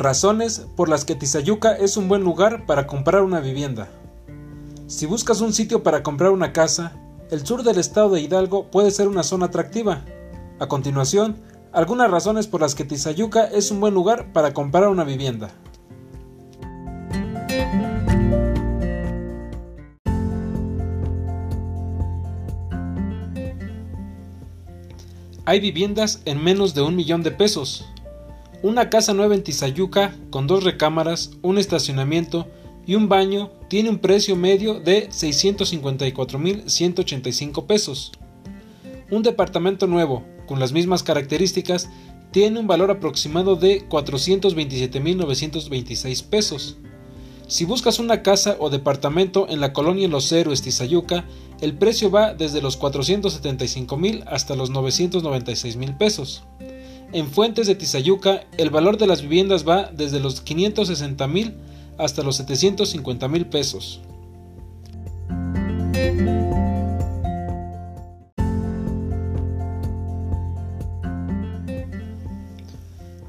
[0.00, 3.90] Razones por las que Tizayuca es un buen lugar para comprar una vivienda.
[4.86, 6.96] Si buscas un sitio para comprar una casa,
[7.30, 10.06] el sur del estado de Hidalgo puede ser una zona atractiva.
[10.58, 11.36] A continuación,
[11.70, 15.50] algunas razones por las que Tizayuca es un buen lugar para comprar una vivienda.
[25.44, 27.84] Hay viviendas en menos de un millón de pesos.
[28.62, 32.46] Una casa nueva en Tizayuca, con dos recámaras, un estacionamiento
[32.86, 38.12] y un baño, tiene un precio medio de 654.185 pesos.
[39.10, 41.88] Un departamento nuevo, con las mismas características,
[42.32, 46.76] tiene un valor aproximado de 427.926 pesos.
[47.46, 51.24] Si buscas una casa o departamento en la colonia Los Héroes Tizayuca,
[51.62, 56.44] el precio va desde los 475 mil hasta los 996 mil pesos.
[57.12, 61.54] En Fuentes de Tizayuca, el valor de las viviendas va desde los 560 mil
[61.98, 64.00] hasta los 750 mil pesos.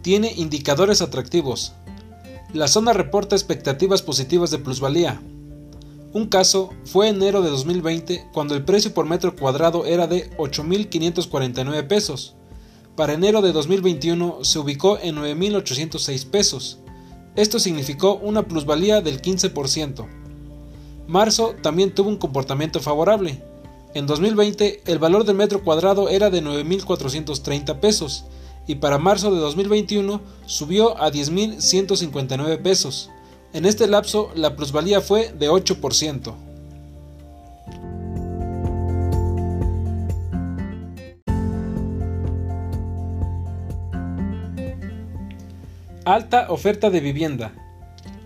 [0.03, 1.73] Tiene indicadores atractivos,
[2.53, 5.21] la zona reporta expectativas positivas de plusvalía.
[6.13, 11.87] Un caso fue enero de 2020 cuando el precio por metro cuadrado era de 8.549
[11.87, 12.35] pesos.
[13.01, 16.77] Para enero de 2021 se ubicó en 9.806 pesos.
[17.35, 20.05] Esto significó una plusvalía del 15%.
[21.07, 23.41] Marzo también tuvo un comportamiento favorable.
[23.95, 28.25] En 2020 el valor del metro cuadrado era de 9.430 pesos
[28.67, 33.09] y para marzo de 2021 subió a 10.159 pesos.
[33.51, 36.50] En este lapso la plusvalía fue de 8%.
[46.05, 47.53] Alta oferta de vivienda.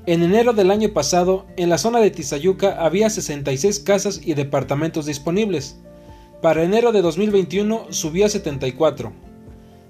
[0.06, 5.06] En enero del año pasado, en la zona de Tizayuca había 66 casas y departamentos
[5.06, 5.75] disponibles.
[6.41, 9.12] Para enero de 2021 subió a 74.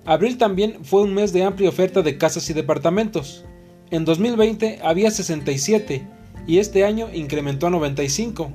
[0.04, 3.46] Abril también fue un mes de amplia oferta de casas y departamentos.
[3.92, 6.08] En 2020 había 67
[6.48, 8.52] y este año incrementó a 95.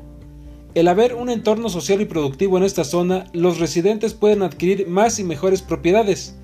[0.74, 5.20] El haber un entorno social y productivo en esta zona, los residentes pueden adquirir más
[5.20, 6.34] y mejores propiedades.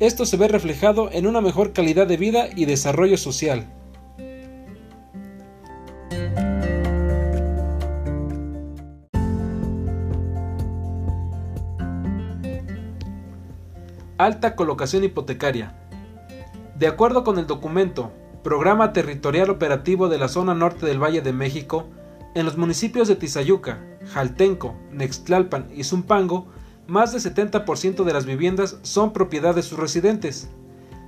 [0.00, 3.66] Esto se ve reflejado en una mejor calidad de vida y desarrollo social.
[14.18, 15.74] Alta colocación hipotecaria.
[16.76, 18.12] De acuerdo con el documento
[18.44, 21.88] Programa Territorial Operativo de la Zona Norte del Valle de México,
[22.36, 23.80] en los municipios de Tizayuca,
[24.12, 26.46] Jaltenco, Nextlalpan y Zumpango,
[26.88, 30.48] más del 70% de las viviendas son propiedad de sus residentes.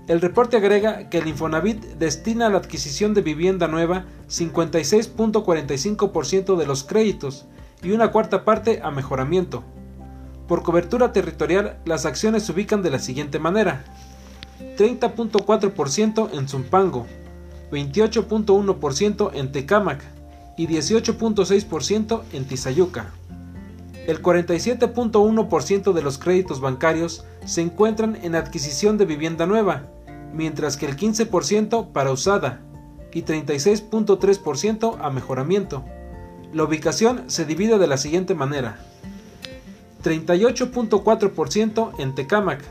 [0.08, 6.66] El reporte agrega que el Infonavit destina a la adquisición de vivienda nueva 56.45% de
[6.66, 7.46] los créditos
[7.82, 9.64] y una cuarta parte a mejoramiento.
[10.46, 13.82] Por cobertura territorial, las acciones se ubican de la siguiente manera.
[14.76, 17.06] 30.4% en Zumpango,
[17.72, 20.04] 28.1% en Tecámac
[20.58, 23.14] y 18.6% en Tizayuca.
[24.10, 29.84] El 47.1% de los créditos bancarios se encuentran en adquisición de vivienda nueva,
[30.34, 32.60] mientras que el 15% para usada
[33.12, 35.84] y 36.3% a mejoramiento.
[36.52, 38.80] La ubicación se divide de la siguiente manera.
[40.02, 42.64] 38.4% en Tecámac,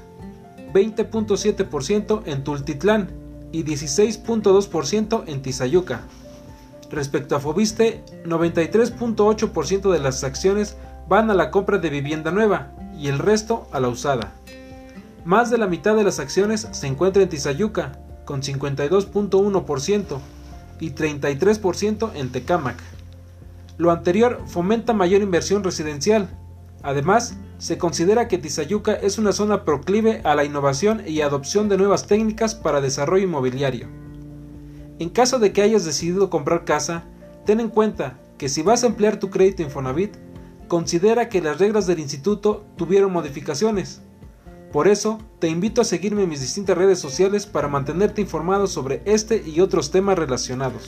[0.73, 3.11] 20.7% en Tultitlán
[3.53, 6.01] y 16.2% en Tizayuca.
[6.91, 10.75] Respecto a Fobiste, 93.8% de las acciones
[11.09, 14.31] van a la compra de vivienda nueva y el resto a la usada.
[15.25, 20.19] Más de la mitad de las acciones se encuentra en Tizayuca, con 52.1%
[20.79, 22.77] y 33% en Tecámac.
[23.77, 26.29] Lo anterior fomenta mayor inversión residencial,
[26.81, 31.77] Además, se considera que Tizayuca es una zona proclive a la innovación y adopción de
[31.77, 33.87] nuevas técnicas para desarrollo inmobiliario.
[34.97, 37.03] En caso de que hayas decidido comprar casa,
[37.45, 40.15] ten en cuenta que si vas a emplear tu crédito Infonavit,
[40.69, 44.01] considera que las reglas del instituto tuvieron modificaciones.
[44.71, 49.01] Por eso, te invito a seguirme en mis distintas redes sociales para mantenerte informado sobre
[49.03, 50.87] este y otros temas relacionados.